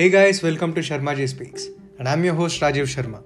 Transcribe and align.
Hey 0.00 0.08
guys, 0.08 0.42
welcome 0.42 0.72
to 0.76 0.80
Sharma 0.80 1.14
Ji 1.14 1.26
Speaks, 1.26 1.66
and 1.98 2.08
I'm 2.08 2.24
your 2.24 2.32
host 2.32 2.62
Rajiv 2.62 2.86
Sharma. 2.92 3.22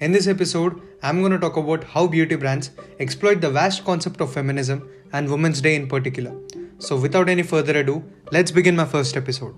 In 0.00 0.10
this 0.10 0.26
episode, 0.26 0.80
I'm 1.00 1.20
going 1.20 1.30
to 1.30 1.38
talk 1.38 1.56
about 1.56 1.84
how 1.84 2.08
beauty 2.08 2.34
brands 2.34 2.70
exploit 2.98 3.40
the 3.40 3.48
vast 3.48 3.84
concept 3.84 4.20
of 4.20 4.32
feminism 4.32 4.90
and 5.12 5.30
Women's 5.30 5.60
Day 5.60 5.76
in 5.76 5.86
particular. 5.86 6.34
So, 6.78 6.98
without 6.98 7.28
any 7.28 7.44
further 7.44 7.78
ado, 7.78 8.02
let's 8.32 8.50
begin 8.50 8.74
my 8.74 8.86
first 8.86 9.16
episode. 9.16 9.54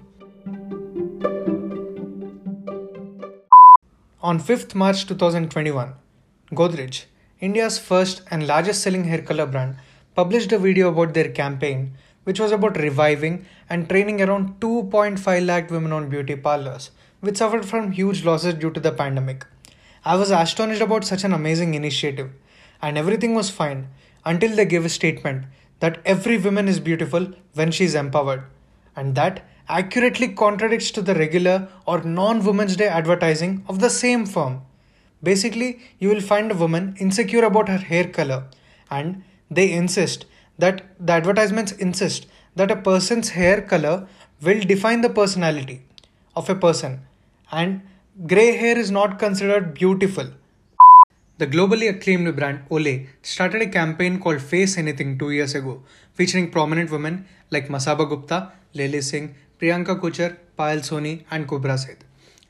On 4.20 4.38
5th 4.38 4.74
March 4.74 5.06
2021, 5.06 5.94
Godrej, 6.52 7.06
India's 7.40 7.78
first 7.78 8.20
and 8.30 8.46
largest 8.46 8.82
selling 8.82 9.04
hair 9.04 9.22
color 9.22 9.46
brand, 9.46 9.76
published 10.14 10.52
a 10.52 10.58
video 10.58 10.90
about 10.90 11.14
their 11.14 11.30
campaign, 11.30 11.94
which 12.28 12.40
was 12.44 12.52
about 12.52 12.76
reviving 12.76 13.36
and 13.70 13.88
training 13.88 14.20
around 14.20 14.48
2.5 14.60 15.46
lakh 15.46 15.70
women 15.70 15.92
on 15.92 16.10
beauty 16.10 16.36
parlors, 16.36 16.90
which 17.20 17.38
suffered 17.38 17.64
from 17.64 17.92
huge 17.92 18.22
losses 18.22 18.52
due 18.52 18.70
to 18.70 18.80
the 18.80 18.92
pandemic. 18.92 19.46
I 20.04 20.16
was 20.16 20.30
astonished 20.30 20.82
about 20.82 21.04
such 21.04 21.24
an 21.24 21.32
amazing 21.32 21.72
initiative, 21.72 22.30
and 22.82 22.98
everything 22.98 23.34
was 23.34 23.48
fine 23.48 23.88
until 24.26 24.54
they 24.54 24.66
gave 24.66 24.84
a 24.84 24.90
statement 24.90 25.46
that 25.80 26.02
every 26.04 26.36
woman 26.36 26.68
is 26.68 26.80
beautiful 26.80 27.32
when 27.54 27.70
she 27.70 27.84
is 27.84 27.94
empowered, 27.94 28.42
and 28.94 29.14
that 29.14 29.42
accurately 29.66 30.28
contradicts 30.28 30.90
to 30.90 31.00
the 31.00 31.14
regular 31.14 31.68
or 31.86 32.02
non-women's 32.02 32.76
day 32.76 32.88
advertising 32.88 33.64
of 33.68 33.80
the 33.80 33.88
same 33.88 34.26
firm. 34.26 34.60
Basically, 35.22 35.80
you 35.98 36.10
will 36.10 36.20
find 36.20 36.52
a 36.52 36.60
woman 36.66 36.94
insecure 36.98 37.44
about 37.44 37.70
her 37.70 37.78
hair 37.78 38.06
color 38.06 38.44
and 38.90 39.24
they 39.50 39.72
insist 39.72 40.26
that 40.58 40.84
the 40.98 41.12
advertisements 41.12 41.72
insist 41.72 42.26
that 42.56 42.70
a 42.70 42.76
person's 42.76 43.30
hair 43.30 43.60
color 43.62 44.06
will 44.42 44.60
define 44.60 45.00
the 45.00 45.10
personality 45.10 45.82
of 46.34 46.50
a 46.50 46.54
person 46.54 47.00
and 47.50 47.80
gray 48.26 48.56
hair 48.56 48.76
is 48.76 48.90
not 48.90 49.18
considered 49.18 49.74
beautiful. 49.74 50.28
The 51.38 51.46
globally 51.46 51.88
acclaimed 51.88 52.34
brand 52.34 52.62
Olay 52.68 53.06
started 53.22 53.62
a 53.62 53.68
campaign 53.68 54.18
called 54.18 54.42
Face 54.42 54.76
Anything 54.76 55.16
two 55.18 55.30
years 55.30 55.54
ago, 55.54 55.82
featuring 56.14 56.50
prominent 56.50 56.90
women 56.90 57.26
like 57.50 57.68
Masaba 57.68 58.08
Gupta, 58.08 58.52
Lilly 58.74 59.00
Singh, 59.00 59.36
Priyanka 59.60 60.00
Kuchar, 60.00 60.36
Payal 60.58 60.80
Soni, 60.80 61.24
and 61.30 61.46
Kubbra 61.46 61.78
Sait. 61.78 61.98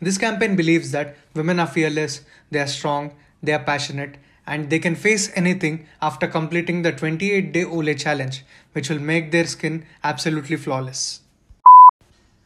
This 0.00 0.16
campaign 0.16 0.56
believes 0.56 0.90
that 0.92 1.16
women 1.34 1.60
are 1.60 1.66
fearless, 1.66 2.22
they 2.50 2.60
are 2.60 2.66
strong, 2.66 3.12
they 3.42 3.52
are 3.52 3.62
passionate, 3.62 4.16
and 4.48 4.70
they 4.70 4.78
can 4.78 4.94
face 4.96 5.30
anything 5.34 5.86
after 6.00 6.26
completing 6.26 6.80
the 6.82 6.90
28 6.90 7.52
day 7.52 7.64
Olay 7.64 7.96
challenge, 7.96 8.44
which 8.72 8.88
will 8.88 8.98
make 8.98 9.30
their 9.30 9.46
skin 9.46 9.84
absolutely 10.02 10.56
flawless. 10.56 11.20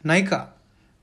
Nykaa, 0.05 0.49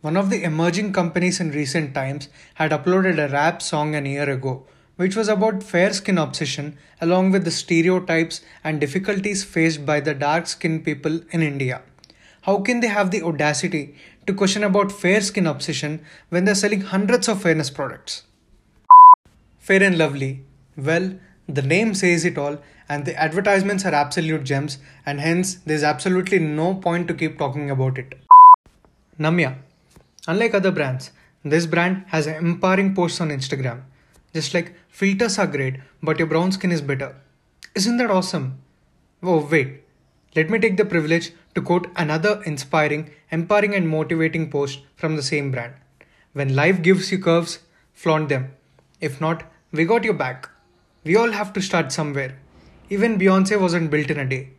one 0.02 0.18
of 0.18 0.30
the 0.30 0.44
emerging 0.44 0.92
companies 0.92 1.40
in 1.40 1.52
recent 1.52 1.96
times, 1.96 2.28
had 2.56 2.72
uploaded 2.72 3.18
a 3.18 3.32
rap 3.32 3.62
song 3.62 3.96
an 3.96 4.06
year 4.06 4.30
ago, 4.30 4.66
which 4.98 5.16
was 5.16 5.30
about 5.30 5.64
fair 5.64 5.94
skin 5.94 6.18
obsession 6.18 6.78
along 7.00 7.32
with 7.32 7.46
the 7.46 7.52
stereotypes 7.52 8.42
and 8.62 8.82
difficulties 8.82 9.46
faced 9.46 9.86
by 9.86 10.02
the 10.02 10.14
dark 10.14 10.48
skinned 10.48 10.84
people 10.84 11.22
in 11.32 11.42
India. 11.42 11.82
How 12.42 12.60
can 12.60 12.82
they 12.82 12.88
have 12.88 13.12
the 13.12 13.24
audacity 13.24 13.96
to 14.28 14.34
question 14.34 14.66
about 14.66 14.92
fair 14.92 15.22
skin 15.22 15.48
obsession 15.48 16.02
when 16.28 16.44
they're 16.44 16.56
selling 16.56 16.82
hundreds 16.82 17.30
of 17.30 17.42
fairness 17.42 17.70
products? 17.70 18.24
Fair 19.60 19.82
and 19.84 19.98
Lovely. 19.98 20.44
Well, 20.86 21.16
the 21.48 21.62
name 21.62 21.94
says 21.94 22.24
it 22.26 22.38
all, 22.38 22.58
and 22.88 23.06
the 23.06 23.16
advertisements 23.16 23.86
are 23.86 23.94
absolute 23.94 24.44
gems, 24.44 24.78
and 25.06 25.20
hence 25.20 25.56
there's 25.66 25.84
absolutely 25.84 26.40
no 26.40 26.76
point 26.76 27.08
to 27.08 27.14
keep 27.14 27.38
talking 27.38 27.70
about 27.70 27.98
it. 27.98 28.16
Namyaa. 29.20 29.56
Unlike 30.28 30.54
other 30.54 30.72
brands, 30.72 31.12
this 31.44 31.66
brand 31.66 32.06
has 32.08 32.28
empowering 32.28 32.96
posts 32.96 33.20
on 33.20 33.30
Instagram. 33.30 33.82
Just 34.34 34.54
like 34.54 34.74
filters 34.90 35.38
are 35.40 35.48
great, 35.48 35.78
but 36.02 36.20
your 36.20 36.28
brown 36.28 36.52
skin 36.52 36.72
is 36.72 36.82
better. 36.82 37.16
Isn't 37.76 37.98
that 37.98 38.12
awesome? 38.12 38.60
Oh, 39.22 39.48
wait. 39.52 39.84
Let 40.36 40.50
me 40.50 40.60
take 40.60 40.78
the 40.78 40.86
privilege 40.86 41.32
to 41.56 41.62
quote 41.62 41.88
another 41.96 42.42
inspiring, 42.46 43.10
empowering, 43.32 43.76
and 43.76 43.90
motivating 43.90 44.50
post 44.52 44.82
from 44.96 45.16
the 45.16 45.24
same 45.24 45.52
brand. 45.52 45.74
When 46.34 46.56
life 46.56 46.82
gives 46.82 47.12
you 47.12 47.20
curves, 47.20 47.60
flaunt 47.94 48.30
them. 48.30 48.52
If 49.02 49.20
not, 49.20 49.44
we 49.72 49.86
got 49.86 50.04
your 50.04 50.14
back. 50.14 50.50
We 51.06 51.16
all 51.16 51.32
have 51.32 51.54
to 51.54 51.62
start 51.62 51.94
somewhere. 51.94 52.38
Even 52.90 53.18
Beyonce 53.18 53.60
wasn't 53.60 53.90
built 53.90 54.12
in 54.12 54.20
a 54.20 54.26
day. 54.26 54.50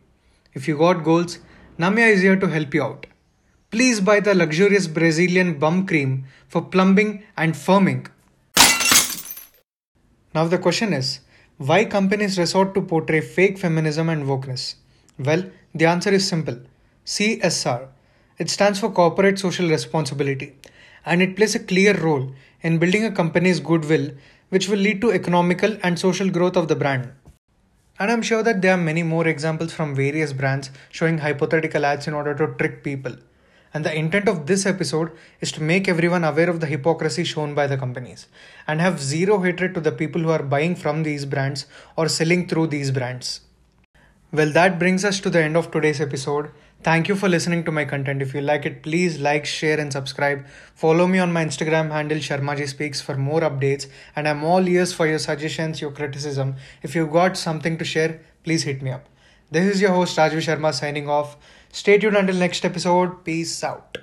If 0.53 0.67
you 0.67 0.75
got 0.75 1.03
goals, 1.03 1.37
Namyaa 1.77 2.13
is 2.13 2.21
here 2.21 2.35
to 2.35 2.47
help 2.47 2.73
you 2.73 2.81
out. 2.81 3.05
Please 3.69 4.01
buy 4.01 4.19
the 4.19 4.33
luxurious 4.33 4.87
Brazilian 4.87 5.59
bum 5.59 5.85
cream 5.85 6.25
for 6.47 6.63
plumbing 6.63 7.23
and 7.37 7.53
firming. 7.53 8.07
Now 10.33 10.47
the 10.47 10.57
question 10.57 10.93
is, 10.93 11.19
why 11.57 11.85
companies 11.85 12.39
resort 12.39 12.73
to 12.73 12.81
portray 12.81 13.21
fake 13.21 13.59
feminism 13.59 14.09
and 14.09 14.23
wokeness? 14.23 14.75
Well, 15.19 15.43
the 15.75 15.85
answer 15.85 16.09
is 16.09 16.27
simple. 16.27 16.59
CSR. 17.05 17.87
It 18.39 18.49
stands 18.49 18.79
for 18.79 18.89
Corporate 18.89 19.37
Social 19.37 19.69
Responsibility 19.69 20.55
and 21.05 21.21
it 21.21 21.35
plays 21.35 21.53
a 21.53 21.59
clear 21.59 21.95
role 21.95 22.33
in 22.61 22.79
building 22.79 23.05
a 23.05 23.11
company's 23.11 23.59
goodwill 23.59 24.09
which 24.51 24.69
will 24.69 24.77
lead 24.77 25.01
to 25.01 25.11
economical 25.11 25.75
and 25.81 25.97
social 25.97 26.29
growth 26.29 26.55
of 26.55 26.67
the 26.67 26.75
brand. 26.75 27.11
And 27.97 28.11
I'm 28.11 28.21
sure 28.21 28.43
that 28.43 28.61
there 28.61 28.73
are 28.73 28.87
many 28.89 29.03
more 29.03 29.27
examples 29.27 29.73
from 29.73 29.95
various 29.95 30.33
brands 30.33 30.69
showing 30.89 31.17
hypothetical 31.17 31.85
ads 31.85 32.07
in 32.07 32.13
order 32.13 32.33
to 32.35 32.53
trick 32.55 32.83
people. 32.83 33.15
And 33.73 33.85
the 33.85 33.95
intent 33.95 34.27
of 34.27 34.47
this 34.47 34.65
episode 34.65 35.11
is 35.39 35.51
to 35.53 35.63
make 35.63 35.87
everyone 35.87 36.23
aware 36.25 36.49
of 36.49 36.59
the 36.59 36.65
hypocrisy 36.65 37.23
shown 37.23 37.53
by 37.55 37.67
the 37.67 37.77
companies 37.77 38.27
and 38.67 38.81
have 38.81 38.99
zero 38.99 39.39
hatred 39.39 39.73
to 39.75 39.81
the 39.81 39.91
people 39.91 40.21
who 40.21 40.29
are 40.29 40.43
buying 40.43 40.75
from 40.75 41.03
these 41.03 41.25
brands 41.25 41.67
or 41.95 42.09
selling 42.09 42.47
through 42.47 42.67
these 42.67 42.91
brands. 42.91 43.41
Well, 44.33 44.51
that 44.51 44.79
brings 44.79 45.05
us 45.05 45.19
to 45.21 45.29
the 45.29 45.43
end 45.43 45.55
of 45.55 45.71
today's 45.71 46.01
episode. 46.01 46.51
Thank 46.83 47.07
you 47.07 47.15
for 47.15 47.29
listening 47.29 47.63
to 47.65 47.71
my 47.71 47.85
content. 47.85 48.23
If 48.23 48.33
you 48.33 48.41
like 48.41 48.65
it, 48.65 48.81
please 48.81 49.19
like, 49.19 49.45
share, 49.45 49.79
and 49.79 49.93
subscribe. 49.93 50.47
Follow 50.73 51.05
me 51.05 51.19
on 51.19 51.31
my 51.31 51.45
Instagram 51.45 51.91
handle 51.91 52.17
Sharmaji 52.17 52.67
Speaks 52.67 52.99
for 52.99 53.15
more 53.15 53.41
updates, 53.41 53.87
and 54.15 54.27
I'm 54.27 54.43
all 54.43 54.67
ears 54.67 54.91
for 54.91 55.05
your 55.05 55.19
suggestions, 55.19 55.79
your 55.79 55.91
criticism. 55.91 56.55
If 56.81 56.95
you've 56.95 57.11
got 57.11 57.37
something 57.37 57.77
to 57.77 57.85
share, 57.85 58.21
please 58.43 58.63
hit 58.63 58.81
me 58.81 58.89
up. 58.89 59.05
This 59.51 59.75
is 59.75 59.79
your 59.79 59.91
host 59.91 60.17
Rajvi 60.17 60.41
Sharma 60.47 60.73
signing 60.73 61.07
off. 61.07 61.37
Stay 61.71 61.99
tuned 61.99 62.17
until 62.17 62.35
next 62.35 62.65
episode. 62.65 63.23
Peace 63.23 63.63
out. 63.63 63.99